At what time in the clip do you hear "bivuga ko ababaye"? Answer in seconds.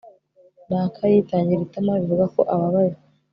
2.01-2.93